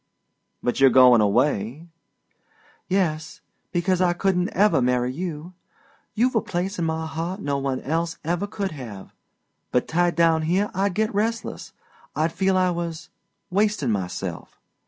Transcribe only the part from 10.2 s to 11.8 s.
here I'd get restless.